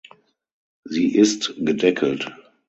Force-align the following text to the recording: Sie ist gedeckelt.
Sie 0.83 1.13
ist 1.15 1.53
gedeckelt. 1.63 2.31